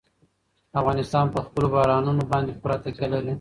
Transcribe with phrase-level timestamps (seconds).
[0.79, 3.29] افغانستان په خپلو بارانونو باندې پوره تکیه لري.